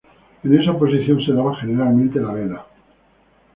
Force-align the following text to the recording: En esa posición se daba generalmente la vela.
En 0.43 0.59
esa 0.59 0.75
posición 0.79 1.21
se 1.23 1.31
daba 1.31 1.55
generalmente 1.57 2.19
la 2.19 2.33
vela. 2.33 2.65